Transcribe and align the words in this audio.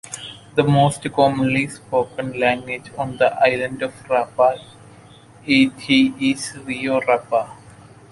The 0.55 0.63
most 0.63 1.03
commonly 1.13 1.67
spoken 1.67 2.39
language 2.39 2.89
on 2.97 3.17
the 3.17 3.39
island 3.39 3.83
of 3.83 3.93
Rapa 4.07 4.59
Iti 5.45 6.07
is 6.19 6.57
Reo 6.65 6.99
Rapa. 7.01 7.55